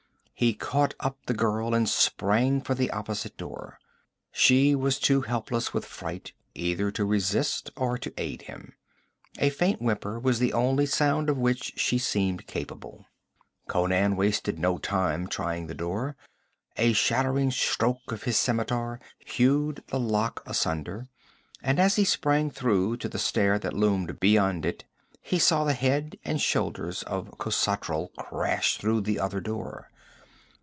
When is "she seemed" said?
11.75-12.47